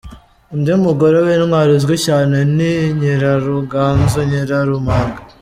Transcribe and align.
Undi 0.53 0.71
mugore 0.85 1.17
w’intwari 1.25 1.71
uzwi 1.77 1.95
cyane 2.07 2.37
ni 2.55 2.71
Nyiraruganzu 2.99 4.19
Nyirarumaga. 4.29 5.19